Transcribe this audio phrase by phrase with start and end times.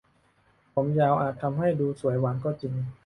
[0.73, 2.73] ผมยาวอาจทำให้ดูสวยหวานก็จริง